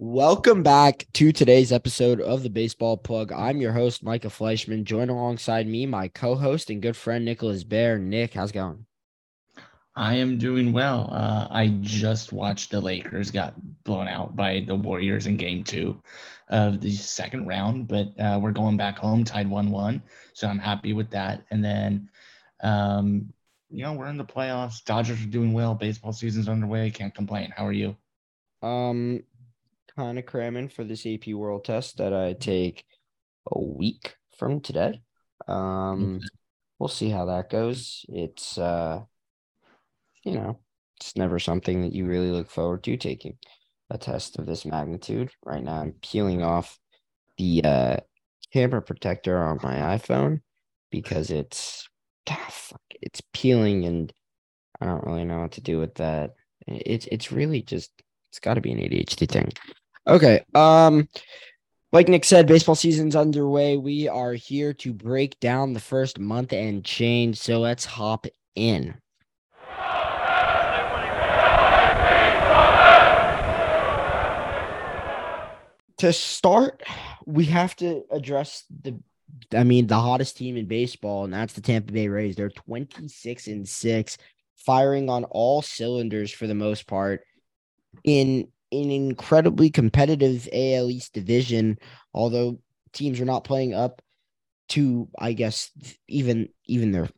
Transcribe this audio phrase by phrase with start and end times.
[0.00, 3.32] Welcome back to today's episode of the Baseball Plug.
[3.32, 4.84] I'm your host, Micah Fleischman.
[4.84, 7.98] Join alongside me, my co-host and good friend Nicholas Baer.
[7.98, 8.86] Nick, how's it going?
[9.96, 11.08] I am doing well.
[11.12, 16.00] Uh, I just watched the Lakers got blown out by the Warriors in Game Two
[16.48, 20.00] of the second round, but uh, we're going back home tied one-one,
[20.32, 21.42] so I'm happy with that.
[21.50, 22.08] And then,
[22.62, 23.32] um,
[23.68, 24.84] you know, we're in the playoffs.
[24.84, 25.74] Dodgers are doing well.
[25.74, 26.88] Baseball season's underway.
[26.88, 27.52] Can't complain.
[27.56, 27.96] How are you?
[28.62, 29.24] Um,
[29.98, 32.84] kind of cramming for this AP World Test that I take
[33.50, 35.02] a week from today.
[35.48, 36.20] Um,
[36.78, 38.06] we'll see how that goes.
[38.08, 39.00] It's uh,
[40.22, 40.60] you know,
[41.00, 43.38] it's never something that you really look forward to taking
[43.90, 45.30] a test of this magnitude.
[45.44, 46.78] Right now, I'm peeling off
[47.36, 47.96] the uh
[48.52, 50.42] camera protector on my iPhone
[50.92, 51.88] because it's
[52.30, 54.12] ah, fuck, it's peeling and
[54.80, 56.34] I don't really know what to do with that.
[56.68, 57.90] It's it's really just
[58.30, 59.50] it's got to be an ADHD thing.
[60.08, 60.42] Okay.
[60.54, 61.08] Um,
[61.92, 63.76] like Nick said, baseball season's underway.
[63.76, 67.38] We are here to break down the first month and change.
[67.38, 68.94] So let's hop in.
[75.98, 76.82] To start,
[77.26, 78.98] we have to address the
[79.54, 82.34] I mean, the hottest team in baseball, and that's the Tampa Bay Rays.
[82.34, 84.18] They're 26 and 6,
[84.56, 87.22] firing on all cylinders for the most part.
[88.04, 91.78] In an incredibly competitive AL East division,
[92.12, 92.60] although
[92.92, 94.02] teams are not playing up
[94.70, 95.70] to, I guess,
[96.08, 97.08] even even their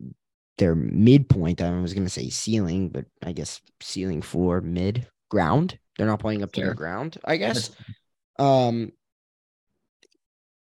[0.58, 1.60] their midpoint.
[1.60, 5.78] I was going to say ceiling, but I guess ceiling for mid ground.
[5.96, 7.18] They're not playing up to their ground.
[7.24, 7.70] I guess.
[8.38, 8.92] Um,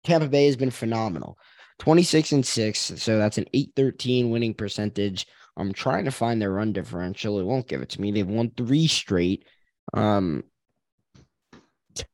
[0.04, 1.38] Tampa Bay has been phenomenal.
[1.80, 2.80] 26 and 6.
[2.98, 5.26] So that's an 813 winning percentage.
[5.58, 7.40] I'm trying to find their run differential.
[7.40, 8.12] It won't give it to me.
[8.12, 9.46] They've won three straight.
[9.94, 10.44] Um,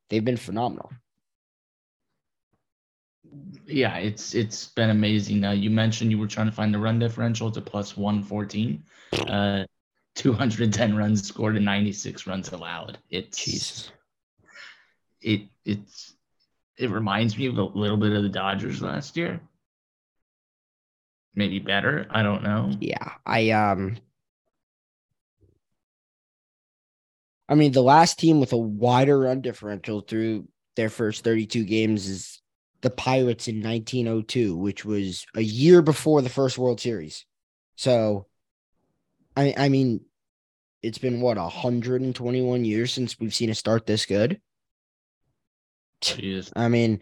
[0.10, 0.92] they've been phenomenal.
[3.66, 5.44] Yeah, it's it's been amazing.
[5.44, 8.84] Uh, you mentioned you were trying to find the run differential to plus 114.
[9.28, 9.66] Uh,
[10.16, 12.98] 210 runs scored and 96 runs allowed.
[13.10, 13.92] It's Jesus.
[15.22, 16.14] It it's
[16.78, 19.42] it reminds me of a little bit of the Dodgers last year.
[21.34, 22.08] Maybe better.
[22.10, 22.72] I don't know.
[22.80, 23.98] Yeah, I um
[27.48, 32.08] I mean, the last team with a wider run differential through their first 32 games
[32.08, 32.42] is
[32.82, 37.26] the Pirates in 1902, which was a year before the first World Series.
[37.76, 38.28] So,
[39.36, 40.02] I I mean,
[40.82, 44.40] it's been what 121 years since we've seen a start this good.
[46.02, 46.52] Jeez.
[46.56, 47.00] I mean,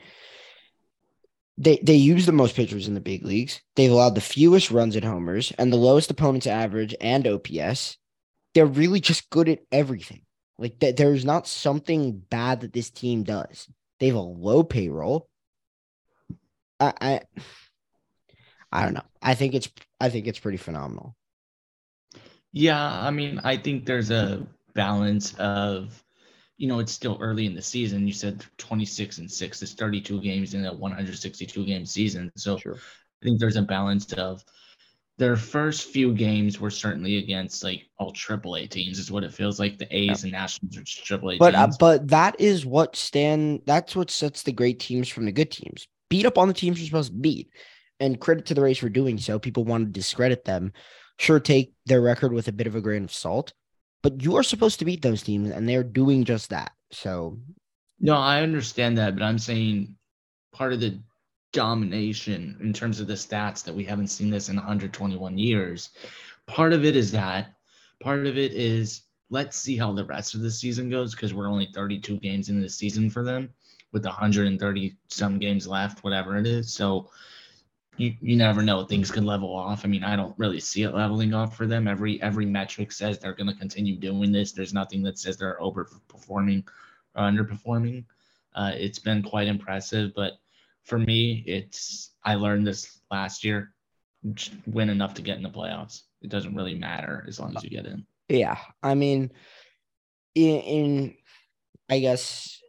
[1.57, 3.61] they they use the most pitchers in the big leagues.
[3.75, 7.97] They've allowed the fewest runs at homers and the lowest opponent's average and OPS.
[8.53, 10.21] They're really just good at everything.
[10.63, 13.67] Like th- there's not something bad that this team does.
[13.99, 15.27] They have a low payroll.
[16.79, 17.21] I, I
[18.71, 19.03] I don't know.
[19.21, 19.69] I think it's
[19.99, 21.17] I think it's pretty phenomenal.
[22.53, 26.01] Yeah, I mean, I think there's a balance of
[26.55, 28.07] you know, it's still early in the season.
[28.07, 29.61] You said 26 and 6.
[29.61, 32.31] It's 32 games in a 162 game season.
[32.37, 32.75] So sure.
[32.75, 34.45] I think there's a balance of
[35.17, 39.59] their first few games were certainly against like all AAA teams, is what it feels
[39.59, 39.77] like.
[39.77, 40.27] The A's yeah.
[40.27, 41.75] and Nationals are AAA but, uh, teams.
[41.75, 43.61] Uh, but that is what Stan.
[43.65, 45.87] That's what sets the great teams from the good teams.
[46.09, 47.49] Beat up on the teams you're supposed to beat,
[47.99, 49.37] and credit to the Rays for doing so.
[49.37, 50.73] People want to discredit them.
[51.19, 53.53] Sure, take their record with a bit of a grain of salt,
[54.01, 56.71] but you are supposed to beat those teams, and they're doing just that.
[56.91, 57.37] So,
[57.99, 59.95] no, I understand that, but I'm saying
[60.53, 60.99] part of the
[61.53, 65.91] domination in terms of the stats that we haven't seen this in 121 years.
[66.45, 67.53] Part of it is that.
[68.01, 71.49] Part of it is let's see how the rest of the season goes because we're
[71.49, 73.49] only 32 games into the season for them
[73.93, 76.73] with 130 some games left, whatever it is.
[76.73, 77.09] So
[77.97, 79.85] you, you never know things can level off.
[79.85, 81.87] I mean, I don't really see it leveling off for them.
[81.87, 84.51] Every every metric says they're going to continue doing this.
[84.51, 86.67] There's nothing that says they're overperforming
[87.15, 88.05] or underperforming.
[88.55, 90.33] Uh, it's been quite impressive, but
[90.83, 93.73] for me, it's I learned this last year.
[94.67, 96.03] Win enough to get in the playoffs.
[96.21, 98.05] It doesn't really matter as long as you get in.
[98.29, 99.31] Yeah, I mean,
[100.35, 101.15] in, in
[101.89, 102.61] I guess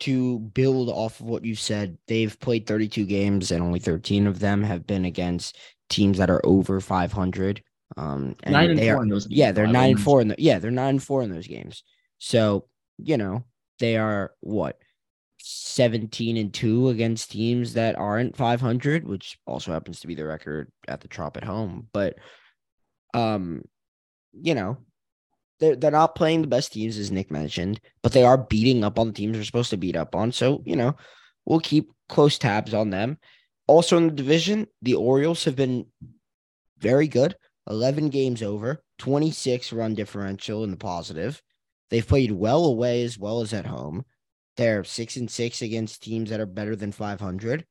[0.00, 4.40] to build off of what you said, they've played 32 games and only 13 of
[4.40, 7.62] them have been against teams that are over 500.
[7.96, 9.26] Um, and nine and they four are, in those.
[9.26, 11.46] Games, Yeah, they're nine and four in the yeah they're nine and four in those
[11.46, 11.82] games.
[12.18, 12.66] So
[12.98, 13.44] you know
[13.78, 14.78] they are what
[15.48, 20.70] 17 and 2 against teams that aren't 500 which also happens to be the record
[20.88, 22.16] at the trop at home but
[23.14, 23.62] um
[24.32, 24.78] you know
[25.58, 28.98] they're they're not playing the best teams as Nick mentioned, but they are beating up
[28.98, 30.32] on the teams they're supposed to beat up on.
[30.32, 30.96] So you know,
[31.44, 33.18] we'll keep close tabs on them.
[33.66, 35.86] Also in the division, the Orioles have been
[36.78, 37.36] very good.
[37.68, 41.42] 11 games over, 26 run differential in the positive.
[41.90, 44.04] They've played well away as well as at home.
[44.56, 47.64] They're six and six against teams that are better than 500.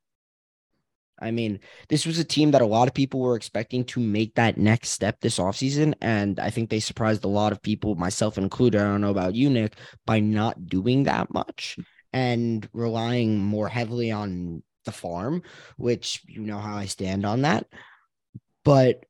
[1.20, 4.36] I mean, this was a team that a lot of people were expecting to make
[4.36, 5.94] that next step this offseason.
[6.02, 8.82] And I think they surprised a lot of people, myself included.
[8.82, 11.78] I don't know about you, Nick, by not doing that much
[12.12, 15.42] and relying more heavily on the farm,
[15.78, 17.66] which you know how I stand on that.
[18.64, 19.06] But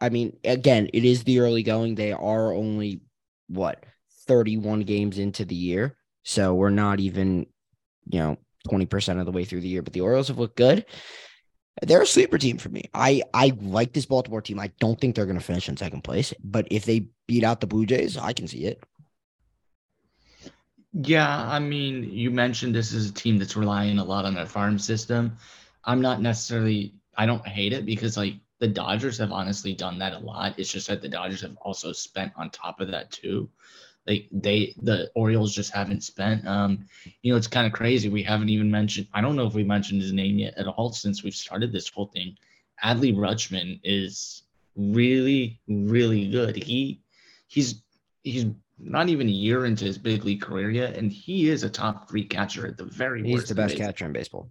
[0.00, 1.94] I mean, again, it is the early going.
[1.94, 3.02] They are only
[3.48, 3.84] what
[4.26, 5.96] 31 games into the year.
[6.24, 7.46] So we're not even,
[8.08, 8.36] you know,
[8.68, 10.84] 20% of the way through the year, but the Orioles have looked good.
[11.80, 12.84] They're a sleeper team for me.
[12.92, 14.60] I I like this Baltimore team.
[14.60, 17.60] I don't think they're going to finish in second place, but if they beat out
[17.60, 18.82] the Blue Jays, I can see it.
[20.92, 24.46] Yeah, I mean, you mentioned this is a team that's relying a lot on their
[24.46, 25.38] farm system.
[25.84, 30.12] I'm not necessarily I don't hate it because like the Dodgers have honestly done that
[30.12, 30.58] a lot.
[30.58, 33.48] It's just that the Dodgers have also spent on top of that too.
[34.06, 36.46] Like they, the Orioles just haven't spent.
[36.46, 36.86] Um,
[37.22, 38.08] you know, it's kind of crazy.
[38.08, 39.06] We haven't even mentioned.
[39.14, 41.88] I don't know if we mentioned his name yet at all since we've started this
[41.88, 42.36] whole thing.
[42.82, 44.42] Adley Rutschman is
[44.76, 46.56] really, really good.
[46.56, 47.00] He,
[47.46, 47.82] he's,
[48.24, 48.46] he's
[48.78, 52.08] not even a year into his big league career yet, and he is a top
[52.08, 53.22] three catcher at the very.
[53.22, 54.50] He's the best catcher in baseball.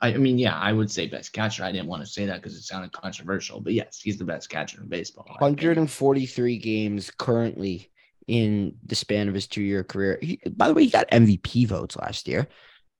[0.00, 1.62] I, mean, yeah, I would say best catcher.
[1.62, 4.50] I didn't want to say that because it sounded controversial, but yes, he's the best
[4.50, 5.26] catcher in baseball.
[5.38, 7.88] 143 games currently
[8.26, 10.18] in the span of his two-year career.
[10.22, 12.48] He, by the way, he got MVP votes last year.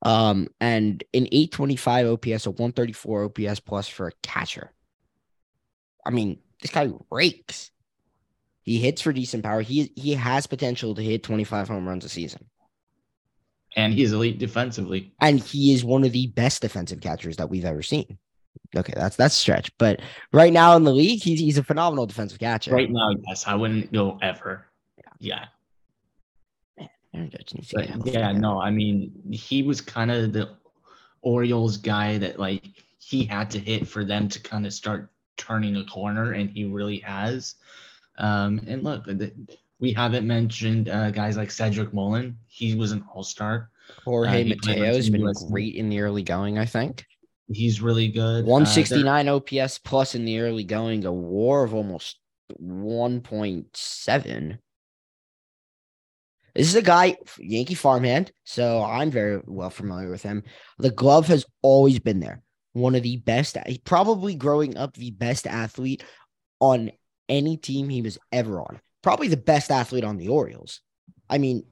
[0.05, 4.73] Um, and an 825 OPS, a 134 OPS plus for a catcher.
[6.05, 7.71] I mean, this guy rakes.
[8.63, 9.61] He hits for decent power.
[9.61, 12.47] He he has potential to hit 25 home runs a season.
[13.75, 15.15] And he's elite defensively.
[15.21, 18.19] And he is one of the best defensive catchers that we've ever seen.
[18.77, 19.71] Okay, that's that's stretch.
[19.79, 20.01] But
[20.33, 22.73] right now in the league, he's he's a phenomenal defensive catcher.
[22.73, 23.47] Right now, yes.
[23.47, 24.67] I wouldn't go ever.
[25.23, 25.45] Yeah.
[27.15, 27.31] Man,
[27.73, 30.57] but, yeah, no, I mean, he was kind of the
[31.21, 32.65] Orioles guy that like
[32.99, 36.65] he had to hit for them to kind of start turning a corner, and he
[36.65, 37.55] really has.
[38.19, 39.07] Um, and look,
[39.79, 42.37] we haven't mentioned uh, guys like Cedric Mullin.
[42.49, 43.71] He was an All Star.
[44.05, 46.59] Jorge uh, Mateo has been US great in the early going.
[46.59, 47.07] I think
[47.53, 48.45] he's really good.
[48.45, 52.17] Uh, 169 uh, OPS plus in the early going, a WAR of almost
[52.61, 54.59] 1.7.
[56.54, 60.43] This is a guy, Yankee farmhand, so I'm very well familiar with him.
[60.78, 62.43] The glove has always been there.
[62.75, 66.04] One of the best, probably growing up, the best athlete
[66.60, 66.90] on
[67.28, 68.81] any team he was ever on.
[69.02, 70.81] Probably the best athlete on the Orioles.
[71.28, 71.64] I mean,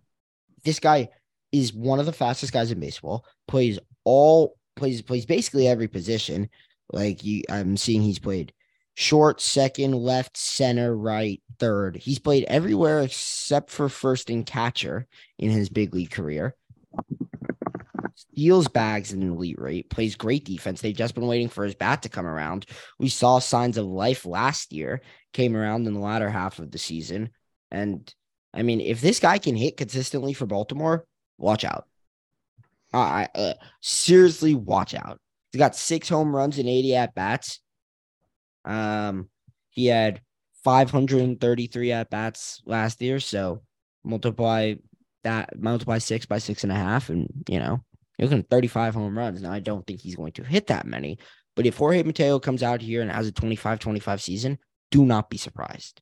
[0.64, 1.10] this guy
[1.52, 3.24] is one of the fastest guys in baseball.
[3.48, 6.48] Plays all plays plays basically every position.
[6.92, 8.52] Like you, I'm seeing he's played
[9.00, 11.96] short, second, left, center, right, third.
[11.96, 15.06] He's played everywhere except for first and catcher
[15.38, 16.54] in his big league career.
[18.14, 20.82] Steals bags at an elite rate, plays great defense.
[20.82, 22.66] They've just been waiting for his bat to come around.
[22.98, 25.00] We saw signs of life last year,
[25.32, 27.30] came around in the latter half of the season.
[27.70, 28.12] And
[28.52, 31.06] I mean, if this guy can hit consistently for Baltimore,
[31.38, 31.86] watch out.
[32.92, 35.18] I uh, seriously watch out.
[35.52, 37.60] He's got six home runs and 80 at bats.
[38.64, 39.28] Um,
[39.70, 40.20] he had
[40.64, 43.20] 533 at bats last year.
[43.20, 43.62] So
[44.04, 44.74] multiply
[45.24, 47.82] that, multiply six by six and a half, and you know,
[48.18, 49.42] you're looking at 35 home runs.
[49.42, 51.18] Now, I don't think he's going to hit that many,
[51.56, 54.58] but if Jorge Mateo comes out here and has a 25 25 season,
[54.90, 56.00] do not be surprised.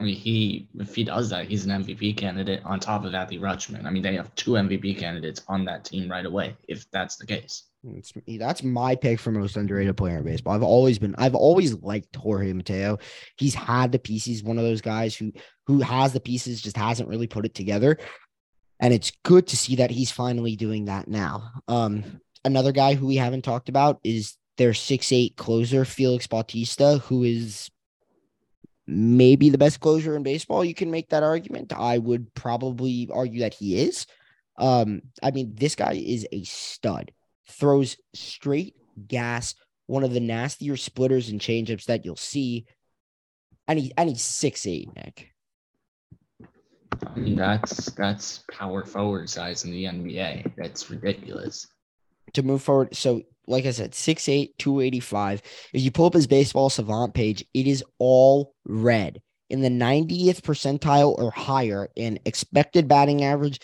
[0.00, 3.40] I mean, he if he does that, he's an MVP candidate on top of Adley
[3.40, 3.84] Rutschman.
[3.84, 7.26] I mean, they have two MVP candidates on that team right away if that's the
[7.26, 7.64] case.
[7.84, 10.54] It's, that's my pick for most underrated player in baseball.
[10.54, 12.98] I've always been, I've always liked Jorge Mateo.
[13.36, 14.42] He's had the pieces.
[14.42, 15.32] One of those guys who
[15.66, 17.98] who has the pieces, just hasn't really put it together.
[18.80, 21.50] And it's good to see that he's finally doing that now.
[21.68, 26.98] Um, another guy who we haven't talked about is their six eight closer, Felix Bautista,
[27.04, 27.70] who is
[28.86, 30.64] maybe the best closer in baseball.
[30.64, 31.72] You can make that argument.
[31.76, 34.06] I would probably argue that he is.
[34.56, 37.12] Um, I mean, this guy is a stud
[37.50, 38.74] throws straight
[39.06, 39.54] gas,
[39.86, 42.66] one of the nastier splitters and changeups that you'll see.
[43.66, 45.30] And he and he's six eight, Nick.
[47.06, 50.52] I mean, that's that's power forward size in the NBA.
[50.56, 51.66] That's ridiculous.
[52.34, 55.42] To move forward, so like I said, 6'8, 285.
[55.72, 59.22] If you pull up his baseball savant page, it is all red.
[59.50, 63.60] in the 90th percentile or higher in expected batting average,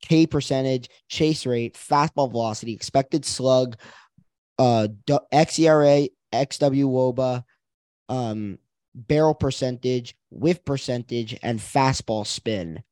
[0.00, 3.76] K percentage, chase rate, fastball velocity, expected slug,
[4.58, 7.44] uh, xERA, XW WOBA,
[8.08, 8.58] um,
[8.94, 12.82] barrel percentage, whiff percentage, and fastball spin.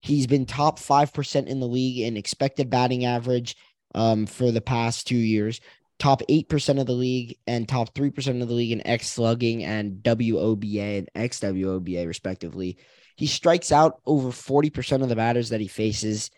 [0.00, 3.56] He's been top 5% in the league in expected batting average
[3.94, 5.60] um, for the past two years,
[5.98, 10.02] top 8% of the league, and top 3% of the league in X slugging and
[10.02, 12.78] WOBA and XWOBA, respectively.
[13.18, 16.30] He strikes out over 40% of the batters that he faces.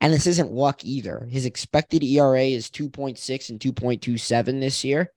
[0.00, 1.26] And this isn't luck either.
[1.28, 5.12] His expected ERA is 2.6 and 2.27 this year.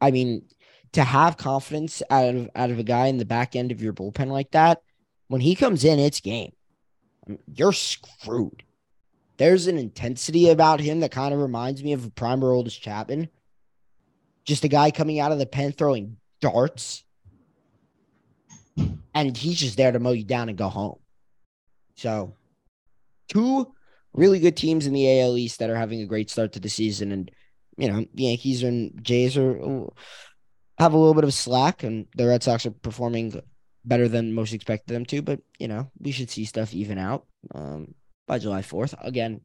[0.00, 0.44] I mean,
[0.92, 3.92] to have confidence out of out of a guy in the back end of your
[3.92, 4.80] bullpen like that,
[5.26, 6.52] when he comes in, it's game.
[7.52, 8.62] You're screwed.
[9.38, 13.28] There's an intensity about him that kind of reminds me of a prime Aroldis Chapman.
[14.44, 17.02] Just a guy coming out of the pen throwing darts.
[19.14, 20.98] And he's just there to mow you down and go home.
[21.96, 22.34] So,
[23.28, 23.72] two
[24.14, 26.68] really good teams in the AL East that are having a great start to the
[26.68, 27.12] season.
[27.12, 27.30] And,
[27.76, 29.58] you know, Yankees and Jays are
[30.78, 33.40] have a little bit of slack, and the Red Sox are performing
[33.84, 35.22] better than most expected them to.
[35.22, 37.94] But you know, we should see stuff even out um,
[38.26, 38.94] by July Fourth.
[39.00, 39.40] Again,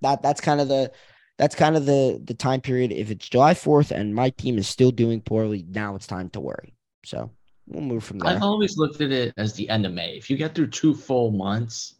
[0.00, 0.92] that that's kind of the
[1.36, 2.92] that's kind of the the time period.
[2.92, 6.40] If it's July Fourth and my team is still doing poorly, now it's time to
[6.40, 6.74] worry.
[7.04, 7.30] So
[7.68, 8.30] we'll move from there.
[8.30, 10.16] I've always looked at it as the end of May.
[10.16, 11.94] If you get through two full months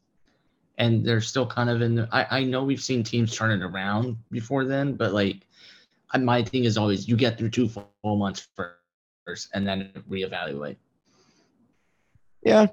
[0.79, 3.65] and they're still kind of in the I, I know we've seen teams turn it
[3.65, 5.47] around before then, but like
[6.19, 10.77] my thing is always you get through two full months first and then reevaluate.
[12.43, 12.69] Yeah.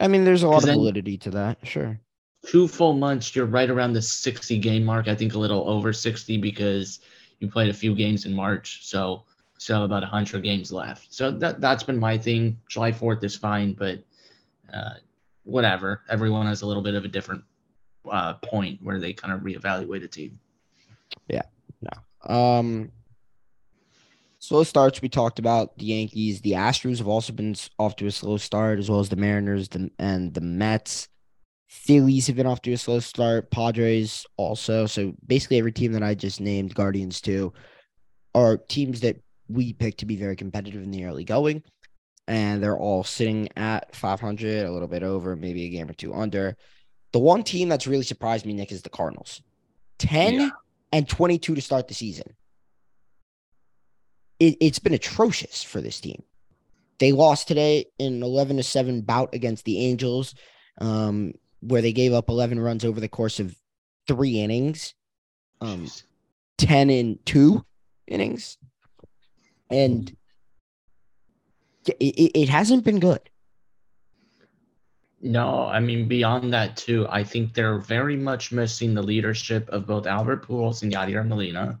[0.00, 1.58] I mean, there's a lot of validity to that.
[1.64, 2.00] Sure.
[2.46, 5.08] Two full months, you're right around the 60 game mark.
[5.08, 7.00] I think a little over 60 because
[7.40, 8.86] you played a few games in March.
[8.86, 9.24] So
[9.58, 11.12] still about 100 games left.
[11.12, 12.58] So that, that's been my thing.
[12.68, 13.98] July 4th is fine, but
[14.72, 14.94] uh,
[15.42, 16.02] whatever.
[16.08, 17.42] Everyone has a little bit of a different
[18.10, 20.38] uh, point where they kind of reevaluate a team.
[21.28, 21.42] Yeah.
[21.82, 22.34] No.
[22.34, 22.92] Um,
[24.38, 26.40] slow starts we talked about the Yankees.
[26.40, 29.68] The Astros have also been off to a slow start, as well as the Mariners
[29.68, 31.08] the, and the Mets.
[31.66, 33.50] Phillies have been off to a slow start.
[33.50, 34.86] Padres also.
[34.86, 37.52] So basically, every team that I just named, Guardians too,
[38.34, 41.62] are teams that we picked to be very competitive in the early going.
[42.26, 46.12] And they're all sitting at 500, a little bit over, maybe a game or two
[46.12, 46.56] under.
[47.12, 49.40] The one team that's really surprised me, Nick, is the Cardinals.
[49.98, 50.50] 10 yeah.
[50.92, 52.34] and 22 to start the season
[54.38, 56.22] it, it's been atrocious for this team.
[56.98, 60.34] They lost today in an 11 to 7 bout against the Angels,
[60.80, 63.54] um, where they gave up 11 runs over the course of
[64.06, 64.94] three innings,
[65.60, 65.88] um,
[66.58, 67.64] 10 in two
[68.06, 68.58] innings.
[69.70, 70.14] And
[71.86, 73.20] it, it, hasn't been good.
[75.20, 77.06] No, I mean beyond that too.
[77.10, 81.80] I think they're very much missing the leadership of both Albert Pujols and Yadier Molina.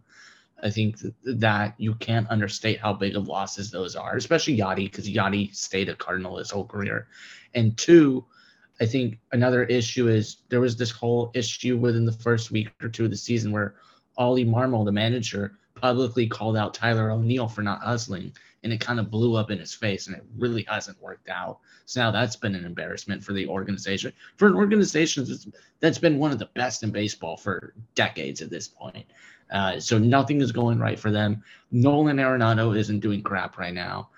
[0.62, 5.08] I think that you can't understate how big of losses those are, especially Yadi, because
[5.08, 7.06] Yadi stayed a Cardinal his whole career.
[7.54, 8.24] And two,
[8.80, 12.88] I think another issue is there was this whole issue within the first week or
[12.88, 13.76] two of the season where
[14.16, 18.32] Oli Marmol, the manager, publicly called out Tyler O'Neill for not hustling,
[18.62, 21.58] and it kind of blew up in his face, and it really hasn't worked out.
[21.86, 25.26] So now that's been an embarrassment for the organization, for an organization
[25.80, 29.06] that's been one of the best in baseball for decades at this point.
[29.50, 31.42] Uh, so nothing is going right for them.
[31.70, 34.10] Nolan Arenado isn't doing crap right now.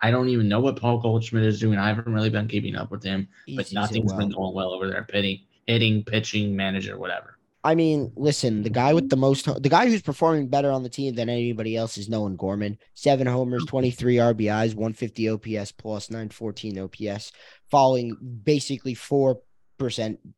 [0.00, 1.78] I don't even know what Paul Goldschmidt is doing.
[1.78, 4.20] I haven't really been keeping up with him, but nothing's well.
[4.20, 5.06] been going well over there.
[5.12, 7.37] Hitting, hitting, pitching, manager, whatever.
[7.64, 10.88] I mean, listen, the guy with the most, the guy who's performing better on the
[10.88, 12.78] team than anybody else is Nolan Gorman.
[12.94, 17.32] Seven homers, 23 RBIs, 150 OPS plus, 914 OPS.
[17.70, 19.38] Falling basically 4%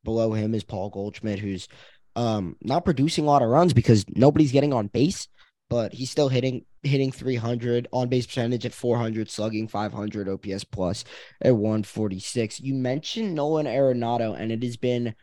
[0.03, 1.69] below him is Paul Goldschmidt, who's
[2.17, 5.29] um, not producing a lot of runs because nobody's getting on base,
[5.69, 11.05] but he's still hitting hitting 300 on base percentage at 400, slugging 500 OPS plus
[11.43, 12.61] at 146.
[12.61, 15.15] You mentioned Nolan Arenado, and it has been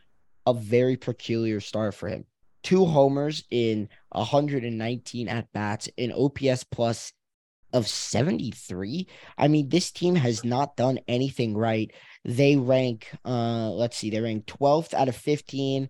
[0.50, 2.24] a very peculiar start for him.
[2.62, 7.12] Two homers in 119 at bats, an OPS plus
[7.72, 9.06] of 73.
[9.36, 11.92] I mean, this team has not done anything right.
[12.24, 15.88] They rank, uh, let's see, they rank 12th out of 15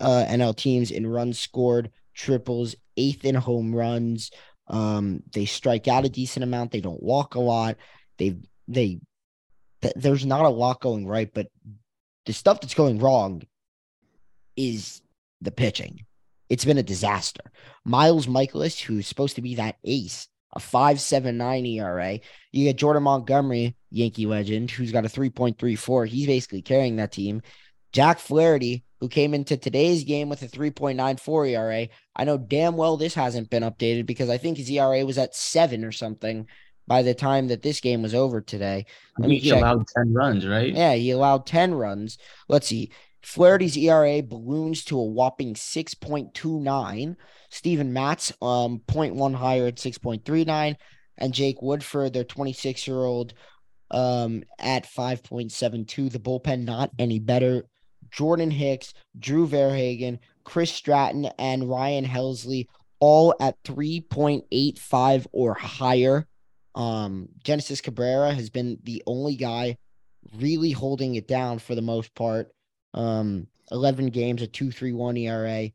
[0.00, 4.30] uh, NL teams in runs scored, triples, eighth in home runs.
[4.68, 6.72] Um, they strike out a decent amount.
[6.72, 7.76] They don't walk a lot.
[8.18, 8.98] They they
[9.82, 11.48] th- there's not a lot going right, but
[12.24, 13.42] the stuff that's going wrong
[14.56, 15.02] is
[15.40, 16.04] the pitching.
[16.48, 17.50] It's been a disaster.
[17.84, 22.20] Miles Mikolas, who's supposed to be that ace, a 5.79 ERA.
[22.52, 26.08] You get Jordan Montgomery, Yankee legend, who's got a 3.34.
[26.08, 27.42] He's basically carrying that team.
[27.92, 31.88] Jack Flaherty, who came into today's game with a 3.94 ERA.
[32.14, 35.34] I know damn well this hasn't been updated because I think his ERA was at
[35.34, 36.46] seven or something
[36.86, 38.86] by the time that this game was over today.
[39.18, 40.72] Let me he allowed 10 runs, right?
[40.72, 42.18] Yeah, he allowed 10 runs.
[42.48, 42.90] Let's see.
[43.26, 47.16] Flaherty's ERA balloons to a whopping 6.29.
[47.50, 50.76] Steven Matz, um, 0.1 higher at 6.39.
[51.18, 53.34] And Jake Woodford, their 26 year old,
[53.90, 56.12] um, at 5.72.
[56.12, 57.64] The bullpen not any better.
[58.12, 62.66] Jordan Hicks, Drew Verhagen, Chris Stratton, and Ryan Helsley
[63.00, 66.28] all at 3.85 or higher.
[66.76, 69.78] Um, Genesis Cabrera has been the only guy
[70.38, 72.52] really holding it down for the most part.
[72.96, 75.70] Um, 11 games, a 2.31 ERA.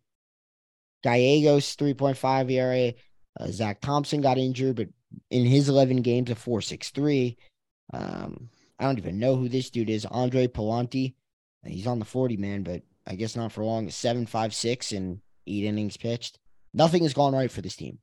[1.03, 2.93] Gallegos 3.5 ERA.
[3.39, 4.89] Uh, Zach Thompson got injured, but
[5.29, 7.37] in his 11 games, a 4.63.
[7.93, 8.49] Um,
[8.79, 10.05] I don't even know who this dude is.
[10.05, 11.13] Andre Pallante.
[11.65, 13.87] He's on the 40 man, but I guess not for long.
[13.87, 16.39] 7.56 and eight innings pitched.
[16.73, 17.99] Nothing has gone right for this team.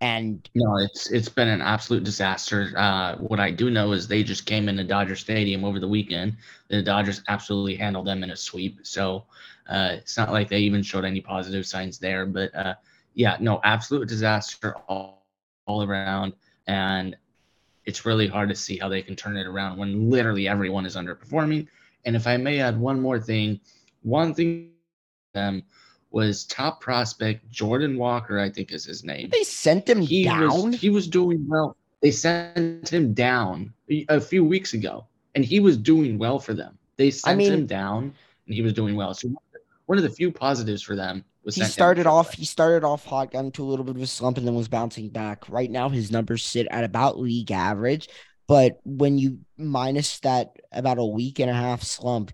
[0.00, 2.72] And no, it's it's been an absolute disaster.
[2.76, 6.36] Uh, what I do know is they just came into Dodger Stadium over the weekend.
[6.68, 8.78] The Dodgers absolutely handled them in a sweep.
[8.84, 9.24] So
[9.68, 12.26] uh, it's not like they even showed any positive signs there.
[12.26, 12.74] But uh,
[13.14, 15.26] yeah, no, absolute disaster all,
[15.66, 16.34] all around.
[16.68, 17.16] And
[17.84, 20.94] it's really hard to see how they can turn it around when literally everyone is
[20.94, 21.66] underperforming.
[22.04, 23.58] And if I may add one more thing,
[24.02, 24.70] one thing
[25.34, 25.62] them
[26.10, 29.28] was top prospect Jordan Walker, I think is his name.
[29.30, 30.70] They sent him he down.
[30.70, 31.76] Was, he was doing well.
[32.00, 33.72] They sent him down
[34.08, 36.78] a few weeks ago, and he was doing well for them.
[36.96, 38.14] They sent I mean, him down,
[38.46, 39.14] and he was doing well.
[39.14, 39.28] So
[39.86, 42.32] one of the few positives for them was he started off.
[42.34, 44.68] He started off hot, got into a little bit of a slump, and then was
[44.68, 45.48] bouncing back.
[45.48, 48.08] Right now, his numbers sit at about league average.
[48.46, 52.32] But when you minus that about a week and a half slump,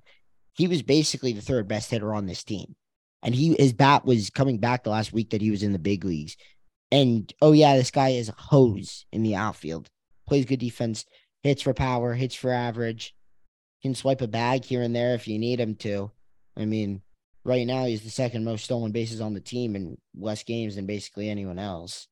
[0.52, 2.76] he was basically the third best hitter on this team
[3.24, 5.78] and he his bat was coming back the last week that he was in the
[5.78, 6.36] big leagues.
[6.92, 9.88] And oh yeah, this guy is a hose in the outfield.
[10.28, 11.06] Plays good defense,
[11.42, 13.14] hits for power, hits for average.
[13.82, 16.10] Can swipe a bag here and there if you need him to.
[16.56, 17.02] I mean,
[17.44, 20.86] right now he's the second most stolen bases on the team in less games than
[20.86, 22.08] basically anyone else.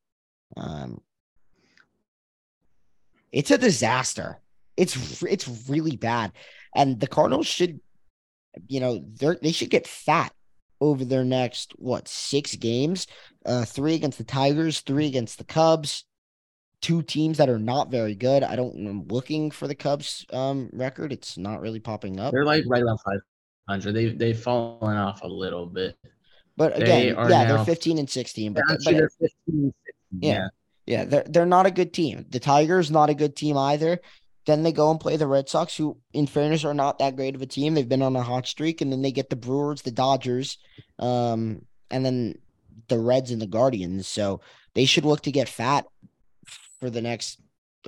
[0.56, 1.00] Um,
[3.30, 4.38] it's a disaster.
[4.76, 6.32] It's it's really bad,
[6.74, 7.80] and the Cardinals should,
[8.66, 10.32] you know, they they should get fat
[10.82, 13.06] over their next what six games?
[13.46, 16.04] Uh three against the tigers three against the cubs
[16.82, 18.42] two teams that are not very good.
[18.42, 21.12] I don't i'm looking for the cubs um record.
[21.12, 22.32] It's not really popping up.
[22.32, 22.98] They're like right around
[23.68, 25.96] 500 they they've fallen off a little bit.
[26.56, 29.72] But again they yeah they're 15 and 16 but, but they're 15 16,
[30.20, 30.48] yeah, yeah.
[30.84, 32.26] Yeah they're they're not a good team.
[32.28, 34.00] The tigers not a good team either
[34.46, 37.34] then they go and play the Red Sox, who, in fairness, are not that great
[37.34, 37.74] of a team.
[37.74, 40.58] They've been on a hot streak, and then they get the Brewers, the Dodgers,
[40.98, 42.38] um, and then
[42.88, 44.08] the Reds and the Guardians.
[44.08, 44.40] So
[44.74, 45.86] they should look to get fat
[46.80, 47.40] for the next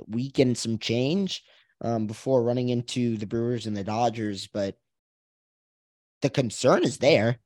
[0.07, 1.43] week and some change
[1.81, 4.47] um, before running into the Brewers and the Dodgers.
[4.47, 4.77] But
[6.21, 7.37] the concern is there,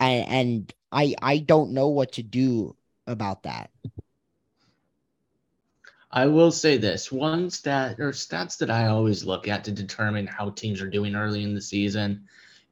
[0.00, 2.76] and, and I I don't know what to do
[3.06, 3.70] about that.
[6.16, 10.26] I will say this one stat or stats that I always look at to determine
[10.26, 12.24] how teams are doing early in the season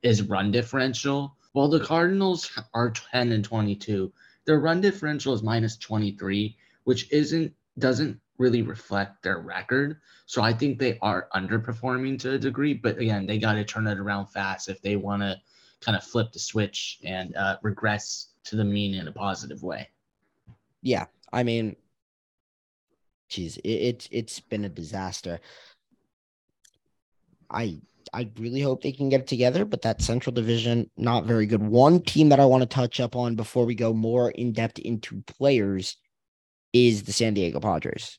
[0.02, 1.36] is run differential.
[1.52, 4.10] While the Cardinals are 10 and 22,
[4.46, 10.00] their run differential is minus 23, which isn't doesn't really reflect their record.
[10.24, 12.72] So I think they are underperforming to a degree.
[12.72, 15.38] But again, they got to turn it around fast if they want to
[15.82, 19.90] kind of flip the switch and uh, regress to the mean in a positive way.
[20.80, 21.76] Yeah, I mean,
[23.28, 25.40] geez, it, it's it's been a disaster.
[27.50, 27.80] I
[28.12, 31.62] I really hope they can get it together, but that Central Division not very good.
[31.62, 34.78] One team that I want to touch up on before we go more in depth
[34.78, 35.96] into players
[36.72, 38.18] is the San Diego Padres.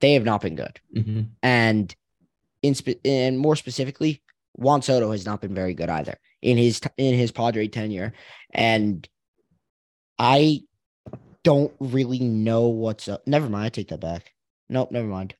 [0.00, 1.22] They have not been good, mm-hmm.
[1.42, 1.94] and
[2.62, 4.22] in spe- and more specifically,
[4.54, 8.12] Juan Soto has not been very good either in his in his Padre tenure,
[8.52, 9.08] and
[10.18, 10.62] I
[11.44, 13.26] don't really know what's up.
[13.26, 14.32] Never mind, I take that back.
[14.68, 15.34] Nope, never mind.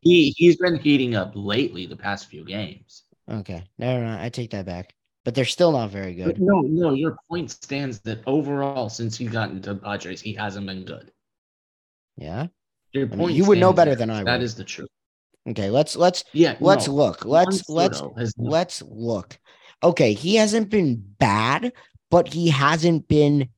[0.00, 3.04] He he's been heating up lately the past few games.
[3.30, 4.20] Okay, never mind.
[4.20, 4.94] I take that back.
[5.24, 6.26] But they're still not very good.
[6.26, 10.66] But no, no, your point stands that overall, since he got into Padres, he hasn't
[10.66, 11.12] been good.
[12.16, 12.46] Yeah.
[12.92, 13.20] Your point.
[13.20, 14.06] I mean, you would know better there.
[14.06, 14.26] than I would.
[14.26, 14.88] That is the truth.
[15.48, 17.24] Okay, let's let's yeah let's no, look.
[17.24, 18.02] Let's let's
[18.36, 19.38] let's look.
[19.82, 21.72] Okay, he hasn't been bad,
[22.10, 23.48] but he hasn't been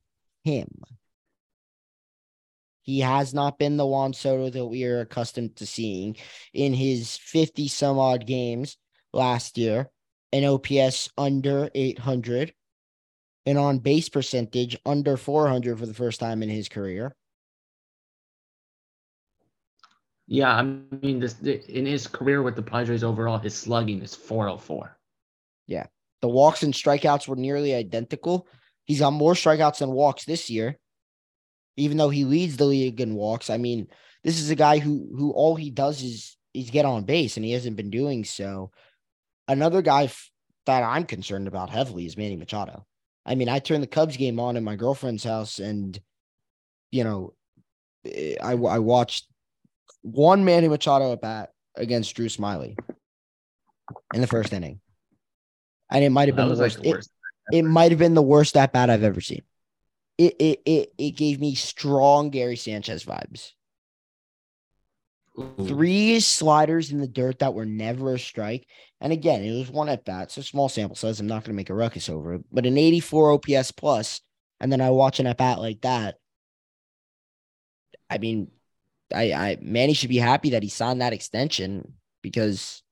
[0.44, 0.68] him.
[2.90, 6.16] He has not been the Juan Soto that we are accustomed to seeing
[6.52, 8.78] in his 50 some odd games
[9.12, 9.88] last year,
[10.32, 12.52] an OPS under 800,
[13.46, 17.14] and on base percentage under 400 for the first time in his career.
[20.26, 24.98] Yeah, I mean, this in his career with the Padres overall, his slugging is 404.
[25.68, 25.86] Yeah.
[26.22, 28.48] The walks and strikeouts were nearly identical.
[28.84, 30.76] He's got more strikeouts than walks this year,
[31.80, 33.50] even though he leads the league in walks.
[33.50, 33.88] I mean,
[34.22, 37.44] this is a guy who who all he does is is get on base, and
[37.44, 38.70] he hasn't been doing so.
[39.48, 40.30] Another guy f-
[40.66, 42.86] that I'm concerned about heavily is Manny Machado.
[43.24, 45.98] I mean, I turned the Cubs game on in my girlfriend's house, and
[46.90, 47.34] you know,
[48.04, 49.26] eh, I I watched
[50.02, 52.76] one Manny Machado at bat against Drew Smyly
[54.14, 54.80] in the first inning.
[55.90, 56.76] And it might have been the worst.
[56.76, 57.10] Like the worst.
[57.50, 59.42] It, it might have been the worst at bat I've ever seen.
[60.20, 63.52] It, it it it gave me strong Gary Sanchez vibes.
[65.38, 65.54] Ooh.
[65.66, 68.66] Three sliders in the dirt that were never a strike.
[69.00, 71.20] And again, it was one at bat, so small sample size.
[71.20, 74.20] I'm not going to make a ruckus over it, but an 84 OPS plus,
[74.60, 76.16] and then I watch an at bat like that.
[78.10, 78.50] I mean,
[79.14, 82.82] I, I Manny should be happy that he signed that extension because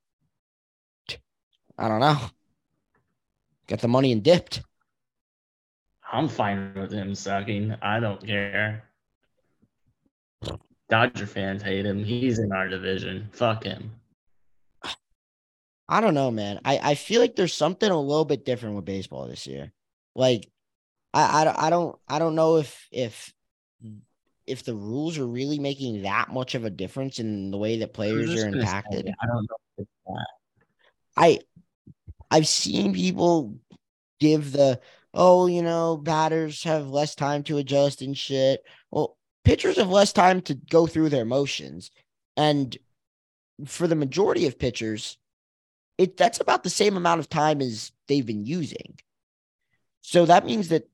[1.77, 2.21] I don't know.
[3.67, 4.63] Got the money and dipped.
[6.11, 7.75] I'm fine with him sucking.
[7.81, 8.83] I don't care.
[10.89, 12.03] Dodger fans hate him.
[12.03, 13.29] He's in our division.
[13.31, 13.91] Fuck him.
[15.87, 16.59] I don't know, man.
[16.65, 19.71] I, I feel like there's something a little bit different with baseball this year.
[20.15, 20.49] Like,
[21.13, 23.33] I, I, I don't I don't know if if
[24.45, 27.93] if the rules are really making that much of a difference in the way that
[27.93, 29.05] players are impacted.
[29.05, 30.17] Say, I don't know.
[31.17, 31.39] I
[32.31, 33.55] I've seen people
[34.19, 34.79] give the
[35.13, 38.61] oh, you know, batters have less time to adjust and shit.
[38.91, 41.91] Well, pitchers have less time to go through their motions.
[42.37, 42.77] And
[43.65, 45.17] for the majority of pitchers,
[45.97, 48.97] it that's about the same amount of time as they've been using.
[50.01, 50.87] So that means that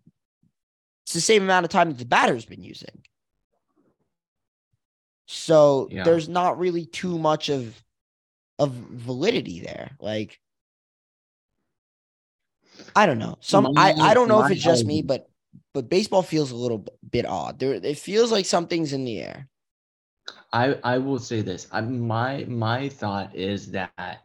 [1.03, 3.03] it's the same amount of time that the batter's been using.
[5.27, 6.03] So yeah.
[6.03, 7.81] there's not really too much of
[8.57, 9.91] of validity there.
[9.99, 10.39] Like
[12.95, 13.37] I don't know.
[13.41, 15.29] Some I, I don't know if it's just me, but
[15.73, 17.59] but baseball feels a little bit odd.
[17.59, 19.47] There it feels like something's in the air.
[20.53, 21.67] I I will say this.
[21.71, 24.19] I my my thought is that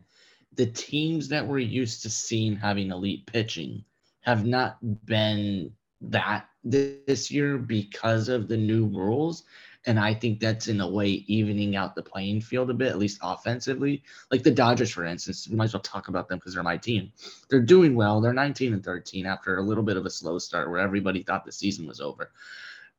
[0.54, 3.84] the teams that we're used to seeing having elite pitching
[4.20, 9.44] have not been that this year because of the new rules
[9.86, 12.98] and I think that's in a way evening out the playing field a bit, at
[12.98, 14.02] least offensively.
[14.30, 16.76] Like the Dodgers, for instance, we might as well talk about them because they're my
[16.76, 17.12] team.
[17.48, 18.20] They're doing well.
[18.20, 21.44] They're 19 and 13 after a little bit of a slow start where everybody thought
[21.44, 22.30] the season was over.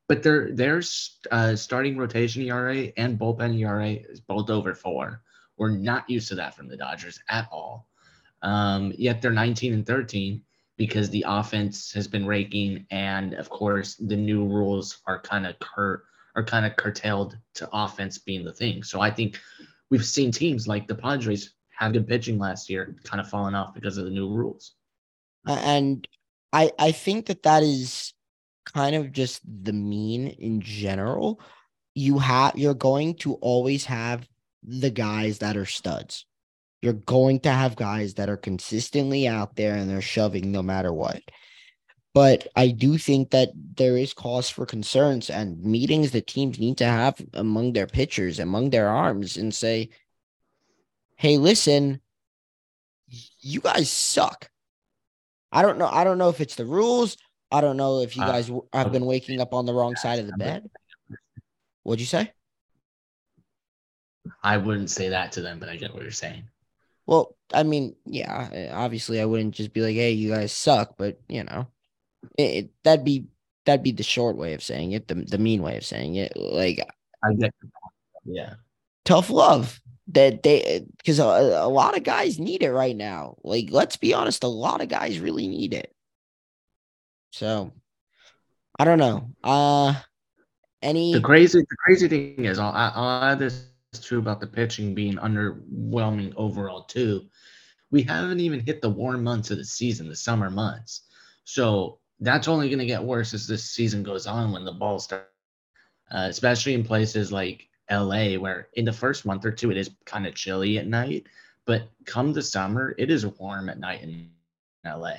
[0.08, 0.82] But their their
[1.30, 5.22] uh, starting rotation ERA and bullpen ERA is both over four.
[5.58, 7.88] We're not used to that from the Dodgers at all.
[8.42, 10.42] Um, yet they're 19 and 13
[10.78, 15.60] because the offense has been raking, and of course the new rules are kind of
[15.60, 18.84] curt are kind of curtailed to offense being the thing.
[18.84, 19.40] So I think
[19.90, 23.74] we've seen teams like the Padres have good pitching last year, kind of falling off
[23.74, 24.74] because of the new rules.
[25.46, 26.08] And
[26.54, 28.14] I I think that that is
[28.66, 31.42] kind of just the mean in general.
[31.96, 34.28] You have you're going to always have
[34.64, 36.26] the guys that are studs.
[36.82, 40.92] You're going to have guys that are consistently out there and they're shoving no matter
[40.92, 41.22] what.
[42.14, 46.78] But I do think that there is cause for concerns and meetings that teams need
[46.80, 49.90] to have among their pitchers, among their arms, and say,
[51.16, 52.02] hey, listen,
[53.40, 54.50] you guys suck.
[55.54, 55.88] I don't know.
[55.88, 57.18] I don't know if it's the rules.
[57.52, 60.20] I don't know if you uh, guys have been waking up on the wrong side
[60.20, 60.70] of the bed.
[61.84, 62.32] What'd you say?
[64.44, 66.44] I wouldn't say that to them, but I get what you're saying.
[67.06, 71.20] Well, I mean, yeah, obviously I wouldn't just be like, "Hey, you guys suck," but
[71.28, 71.68] you know,
[72.38, 73.26] it, that'd be
[73.66, 76.34] that'd be the short way of saying it, the the mean way of saying it.
[76.36, 76.80] Like
[77.24, 77.54] I get,
[78.26, 78.56] yeah,
[79.06, 83.38] tough love that they because a, a lot of guys need it right now.
[83.44, 85.94] Like let's be honest, a lot of guys really need it.
[87.32, 87.72] So
[88.78, 89.32] I don't know.
[89.44, 89.96] Uh
[90.82, 94.96] any the crazy the crazy thing is I'll, I'll add this too about the pitching
[94.96, 97.28] being underwhelming overall too.
[97.92, 101.04] We haven't even hit the warm months of the season, the summer months.
[101.44, 105.00] So that's only going to get worse as this season goes on when the ball
[105.00, 105.28] starts,
[106.12, 109.90] uh, especially in places like LA, where in the first month or two it is
[110.06, 111.26] kind of chilly at night,
[111.66, 114.30] but come the summer, it is warm at night in
[114.86, 115.16] LA.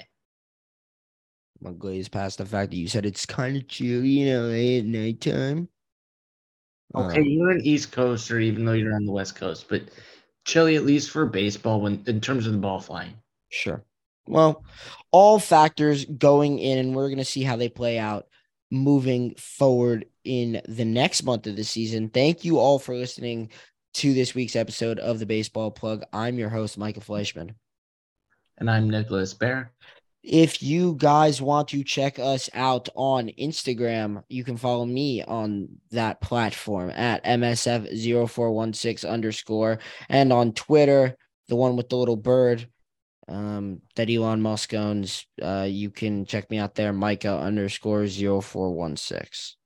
[1.64, 4.84] I'm glaze past the fact that you said it's kind of chilly in LA at
[4.84, 5.68] nighttime.
[6.94, 9.82] Okay, um, you're an East Coaster, even though you're on the West Coast, but
[10.44, 13.14] chilly at least for baseball when in terms of the ball flying.
[13.50, 13.82] Sure.
[14.26, 14.64] Well,
[15.10, 18.26] all factors going in, and we're going to see how they play out
[18.70, 22.08] moving forward in the next month of the season.
[22.08, 23.50] Thank you all for listening
[23.94, 26.04] to this week's episode of the Baseball Plug.
[26.12, 27.54] I'm your host, Micah Fleischman.
[28.58, 29.72] And I'm Nicholas Baer.
[30.22, 35.68] If you guys want to check us out on Instagram, you can follow me on
[35.90, 41.16] that platform at MSF0416 underscore and on Twitter,
[41.48, 42.68] the one with the little bird
[43.28, 45.26] um, that Elon Musk owns.
[45.40, 49.56] Uh, you can check me out there, Micah underscore 0416.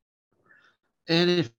[1.08, 1.50] And if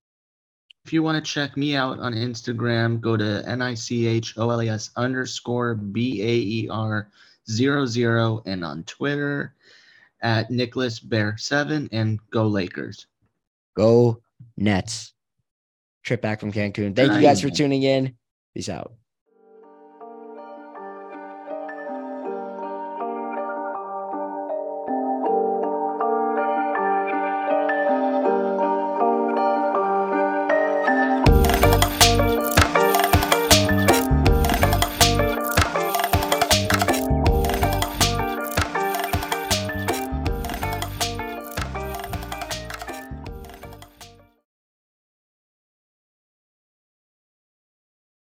[0.85, 7.09] if you want to check me out on Instagram, go to N-I-C-H-O-L-E-S underscore B-A-E-R
[7.49, 9.53] zero zero and on Twitter
[10.21, 13.07] at Nicholas Bear seven and go Lakers.
[13.75, 14.21] Go
[14.55, 15.13] Nets.
[16.03, 16.95] Trip back from Cancun.
[16.95, 18.15] Thank you guys for tuning in.
[18.53, 18.93] Peace out.